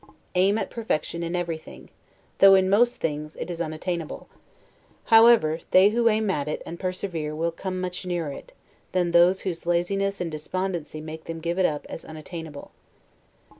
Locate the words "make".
11.01-11.25